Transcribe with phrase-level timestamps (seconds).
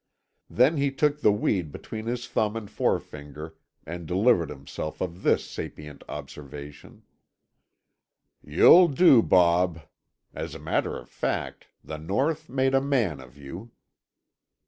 [0.49, 3.53] Then he took the weed between his thumb and forefinger
[3.85, 7.03] and delivered himself of this sapient observation:
[8.43, 9.81] "You'll do, Bob.
[10.33, 13.73] As a matter of fact, the North made a man of you."